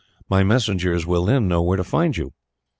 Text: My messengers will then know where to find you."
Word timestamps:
My 0.27 0.41
messengers 0.43 1.05
will 1.05 1.25
then 1.25 1.47
know 1.47 1.61
where 1.61 1.77
to 1.77 1.83
find 1.83 2.17
you." 2.17 2.33